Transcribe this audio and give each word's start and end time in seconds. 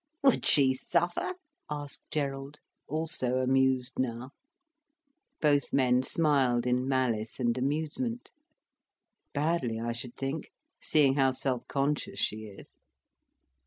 "Would 0.23 0.47
she 0.47 0.73
suffer?" 0.73 1.35
asked 1.69 2.05
Gerald, 2.09 2.57
also 2.87 3.35
amused 3.37 3.99
now. 3.99 4.31
Both 5.41 5.73
men 5.73 6.01
smiled 6.01 6.65
in 6.65 6.87
malice 6.87 7.39
and 7.39 7.55
amusement. 7.55 8.31
"Badly, 9.35 9.79
I 9.79 9.91
should 9.91 10.17
think; 10.17 10.49
seeing 10.81 11.17
how 11.17 11.29
self 11.33 11.67
conscious 11.67 12.17
she 12.19 12.45
is." 12.47 12.79